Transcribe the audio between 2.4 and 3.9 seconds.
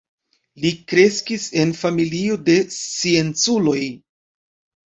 de scienculoj.